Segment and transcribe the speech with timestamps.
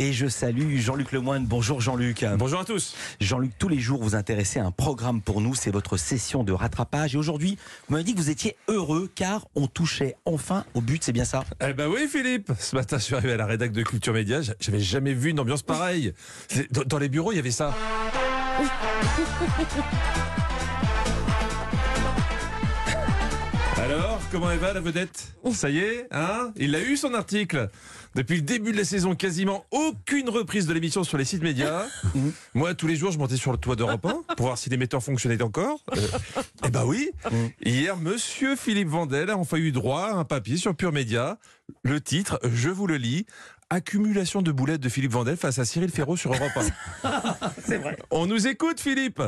[0.00, 1.44] Et je salue Jean-Luc Lemoine.
[1.44, 2.24] Bonjour Jean-Luc.
[2.38, 2.94] Bonjour à tous.
[3.20, 5.56] Jean-Luc, tous les jours, vous intéressez à un programme pour nous.
[5.56, 7.16] C'est votre session de rattrapage.
[7.16, 11.02] Et aujourd'hui, vous m'avez dit que vous étiez heureux car on touchait enfin au but.
[11.02, 11.42] C'est bien ça?
[11.60, 12.52] Eh ben oui, Philippe.
[12.60, 14.40] Ce matin, je suis arrivé à la rédac de Culture Média.
[14.60, 16.12] J'avais jamais vu une ambiance pareille.
[16.70, 17.74] Dans, dans les bureaux, il y avait ça.
[23.80, 26.52] Alors, comment elle va la vedette Ça y est, hein?
[26.56, 27.70] Il a eu son article.
[28.14, 31.86] Depuis le début de la saison, quasiment aucune reprise de l'émission sur les sites médias.
[32.54, 35.02] Moi, tous les jours, je montais sur le toit d'Europe 1 pour voir si l'émetteur
[35.02, 35.84] fonctionnait encore.
[35.96, 36.00] Euh,
[36.66, 37.10] eh ben oui.
[37.64, 41.38] Hier, Monsieur Philippe Vandel a enfin eu droit à un papier sur Pure Média.
[41.84, 43.26] Le titre, je vous le lis.
[43.70, 46.52] Accumulation de boulettes de Philippe Vandel face à Cyril Ferraud sur Europe
[47.04, 47.10] 1.
[47.66, 47.98] C'est vrai.
[48.10, 49.20] On nous écoute, Philippe.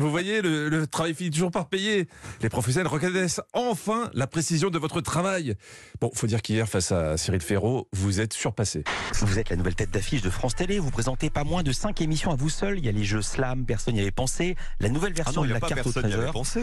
[0.00, 2.08] Vous voyez, le, le travail finit toujours par payer.
[2.42, 5.54] Les professionnels reconnaissent enfin la précision de votre travail.
[6.00, 8.82] Bon, faut dire qu'hier, face à Cyril Ferraud, vous êtes surpassé.
[9.20, 10.80] Vous êtes la nouvelle tête d'affiche de France Télé.
[10.80, 12.78] Vous présentez pas moins de 5 émissions à vous seul.
[12.78, 14.56] Il y a les jeux Slam, personne n'y avait pensé.
[14.80, 16.32] La nouvelle Ah version de la carte au trésor.
[16.32, 16.62] pensé.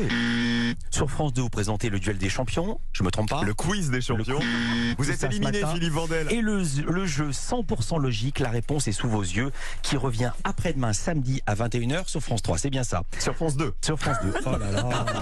[0.92, 2.82] Sur France 2, vous présentez le duel des champions.
[2.92, 4.40] Je me trompe pas Le quiz des champions.
[4.98, 5.62] Vous êtes éliminé.
[5.74, 6.28] Philippe Vandel.
[6.30, 10.94] Et le, le jeu 100% logique, la réponse est sous vos yeux, qui revient après-demain
[10.94, 12.58] samedi à 21h sur France 3.
[12.58, 13.04] C'est bien ça.
[13.20, 13.74] Sur France 2.
[13.84, 14.34] Sur France 2.
[14.46, 15.06] Oh là là.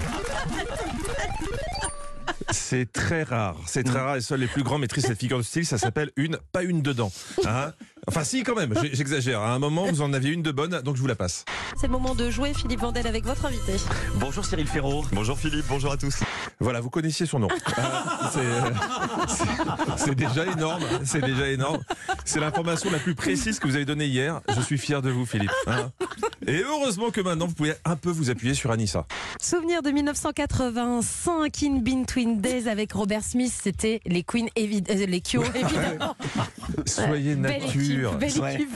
[2.50, 3.56] C'est très rare.
[3.66, 5.66] C'est très rare et seuls les plus grands maîtrisent cette figure de style.
[5.66, 7.10] Ça s'appelle une, pas une dedans.
[7.46, 7.72] Hein
[8.06, 8.74] enfin, si, quand même.
[8.92, 9.40] J'exagère.
[9.40, 11.44] À un moment, vous en aviez une de bonne, donc je vous la passe.
[11.76, 13.74] C'est le moment de jouer Philippe Vandel avec votre invité.
[14.16, 15.04] Bonjour Cyril Ferraud.
[15.12, 16.22] Bonjour Philippe, bonjour à tous.
[16.64, 17.48] Voilà, vous connaissiez son nom.
[18.36, 18.70] Euh,
[19.28, 20.82] c'est- c'est- C'est déjà énorme.
[21.04, 21.78] C'est déjà énorme.
[22.24, 24.40] C'est l'information la plus précise que vous avez donnée hier.
[24.56, 25.52] Je suis fier de vous, Philippe.
[25.68, 25.92] hein.
[26.46, 29.06] Et heureusement que maintenant, vous pouvez un peu vous appuyer sur Anissa.
[29.40, 35.42] Souvenir de 1985, In Between Days avec Robert Smith, c'était les Queen, euh, les Kyo,
[35.54, 36.16] évidemment.
[36.86, 38.14] Soyez nature.
[38.14, 38.54] équipe, belle Ouais.
[38.54, 38.68] équipe.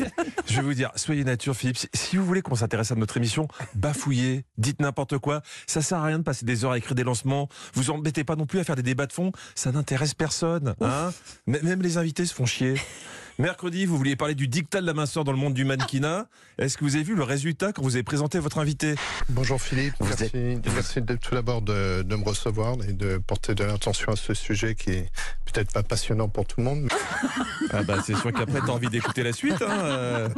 [0.47, 1.79] Je vais vous dire, soyez nature, Philippe.
[1.95, 5.43] Si- vous voulez qu'on s'intéresse à notre émission, bafouillez, dites n'importe quoi.
[5.67, 7.49] Ça sert à rien de passer des heures à écrire des lancements.
[7.75, 9.33] Vous embêtez pas non plus à faire des débats de fond.
[9.55, 10.75] Ça n'intéresse personne.
[10.81, 11.13] Hein
[11.47, 12.75] Même les invités se font chier.
[13.41, 16.27] Mercredi, vous vouliez parler du dictat de la minceur dans le monde du mannequinat.
[16.59, 18.97] Est-ce que vous avez vu le résultat quand vous avez présenté votre invité?
[19.29, 23.55] Bonjour Philippe, Vous merci, merci de, tout d'abord de, de me recevoir et de porter
[23.55, 25.07] de l'attention à ce sujet qui est
[25.53, 26.83] peut-être pas passionnant pour tout le monde.
[26.83, 29.63] mais Ah bah c'est sûr qu'après t'as envie d'écouter la suite.
[29.63, 30.29] Hein euh.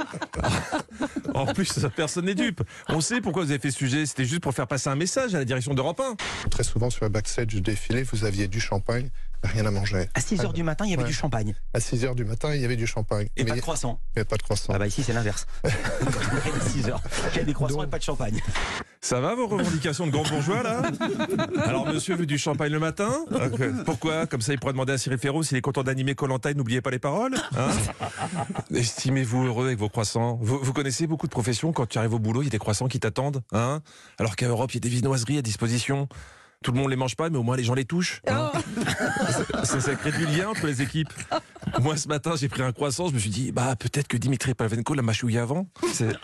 [1.32, 2.62] En plus, personne n'est dupe.
[2.91, 4.05] On sait pourquoi vous avez fait ce sujet.
[4.05, 6.49] C'était juste pour faire passer un message à la direction d'Europe 1.
[6.50, 9.09] Très souvent sur le backstage du défilé, vous aviez du champagne,
[9.43, 10.09] rien à manger.
[10.15, 11.09] À 6h du matin, il y avait Ouais.
[11.09, 11.55] du champagne.
[11.75, 13.28] À 6 heures du matin, il y avait du champagne.
[13.37, 14.01] Et mais pas de il croissant.
[14.15, 14.73] n'y avait pas de croissant.
[14.75, 15.47] Ah bah ici c'est l'inverse.
[15.65, 16.97] 6h.
[17.33, 18.41] Il y a des croissants Donc- et pas de champagne.
[19.03, 20.83] Ça va vos revendications de grand bourgeois là?
[21.65, 23.11] Alors monsieur veut du champagne le matin.
[23.87, 24.27] Pourquoi?
[24.27, 26.83] Comme ça il pourra demander à Cyril Ferraud s'il est content d'animer Colanta et n'oubliez
[26.83, 27.71] pas les paroles hein?
[28.75, 30.39] Estimez-vous heureux avec vos croissants?
[30.43, 32.59] Vous, vous connaissez beaucoup de professions, quand tu arrives au boulot, il y a des
[32.59, 33.81] croissants qui t'attendent hein?
[34.19, 36.09] Alors qu'à Europe, il y a des viennoiseries à disposition.
[36.62, 38.21] Tout le monde les mange pas, mais au moins les gens les touchent.
[38.29, 38.53] hein?
[39.70, 41.12] Ça, ça crée du lien entre les équipes.
[41.81, 43.08] Moi, ce matin, j'ai pris un croissant.
[43.08, 45.69] Je me suis dit, bah, peut-être que Dimitri Pavenko l'a mâchouillé avant.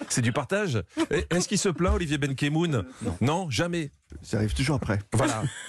[0.08, 0.82] C'est du partage.
[1.30, 2.84] Est-ce qu'il se plaint, Olivier Benkemoun?
[3.20, 3.48] Non.
[3.50, 3.90] jamais.
[4.30, 4.98] J'arrive toujours après.
[5.12, 5.42] Voilà.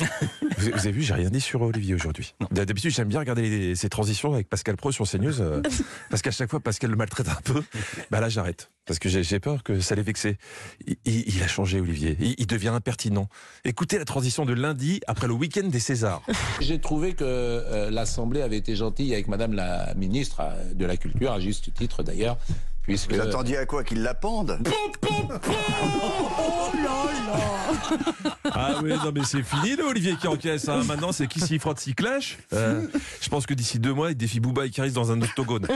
[0.58, 2.34] vous, vous avez vu, j'ai rien dit sur Olivier aujourd'hui.
[2.52, 5.42] D'habitude, j'aime bien regarder les- ces transitions avec Pascal Pro sur CNews.
[5.42, 5.62] euh,
[6.10, 7.64] parce qu'à chaque fois, Pascal le maltraite un peu.
[8.12, 8.70] Bah là, j'arrête.
[8.86, 10.38] Parce que j'ai peur que ça l'ait vexé.
[11.06, 12.16] Il, a changé, Olivier.
[12.22, 13.28] Il, il devient impertinent.
[13.66, 16.22] Écoutez la transition de lundi après le week-end des Césars.
[16.62, 20.96] J'ai trouvé que euh, l'Assemblée avait été gentille avec Madame la ministre euh, de la
[20.96, 22.38] Culture, à juste titre d'ailleurs,
[22.88, 23.14] puisque...
[23.14, 24.58] Vous attendiez à quoi Qu'il la pende
[28.52, 30.68] Ah oui, non mais c'est fini là, Olivier qui encaisse.
[30.70, 30.84] hein.
[30.86, 32.38] Maintenant, c'est qui s'y frotte s'y clash.
[32.54, 32.88] Euh,
[33.22, 35.68] je pense que d'ici deux mois, il défie Bouba et Caris dans un octogone.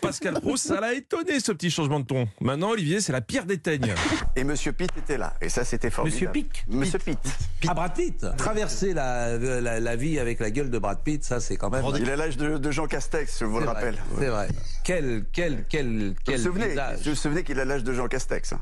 [0.00, 2.28] Pascal Pro, ça l'a étonné ce petit changement de ton.
[2.40, 3.94] Maintenant, Olivier, c'est la pire des teignes.
[4.36, 5.34] Et Monsieur Pitt était là.
[5.40, 6.16] Et ça, c'était formidable.
[6.20, 7.18] Monsieur Pic Monsieur Pitt.
[7.68, 11.40] Ah, Brad Pitt Traverser la, la, la vie avec la gueule de Brad Pitt, ça
[11.40, 11.84] c'est quand même...
[11.98, 13.98] Il a l'âge de, de Jean Castex, je vous le vrai, rappelle.
[14.18, 14.48] C'est vrai.
[14.84, 16.98] Quel, quel, quel, quel vous souvenez, visage.
[16.98, 18.60] vous vous souvenez qu'il a l'âge de Jean Castex hein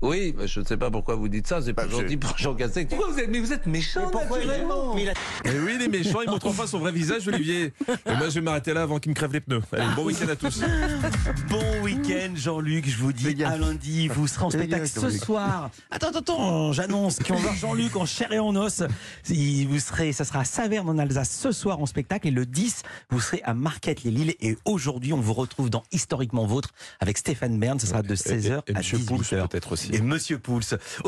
[0.00, 2.38] Oui, mais je ne sais pas pourquoi vous dites ça, c'est pas Bah, gentil pour
[2.38, 2.88] Jean Castex.
[2.94, 5.12] Pourquoi vous êtes, mais vous êtes méchant naturellement Mais il a-
[5.52, 7.72] Et oui, les méchants, ils montrent enfin son vrai visage, Olivier.
[7.88, 9.60] Et moi, je vais m'arrêter là avant qu'il me crève les pneus.
[9.72, 10.60] Allez, bon week-end à tous.
[11.48, 12.88] Bon week-end, Jean-Luc.
[12.88, 14.06] Je vous dis à lundi.
[14.06, 15.70] Vous serez en spectacle ce soir.
[15.90, 16.72] Attends, attends, attends.
[16.72, 18.82] J'annonce qu'on va voir Jean-Luc en chair et en os.
[19.28, 22.28] Il- Vous serez, ça sera à Saverne en Alsace ce soir en spectacle.
[22.28, 24.34] Et le 10, vous serez à Marquette-les-Lilles.
[24.40, 27.80] Et aujourd'hui, on vous retrouve dans Historiquement Vôtre avec Stéphane Bern.
[27.80, 29.48] Ce sera de 16h Et à Monsieur Pouls, 18h.
[29.48, 29.87] peut-être aussi.
[29.92, 30.60] Et Monsieur Pouls.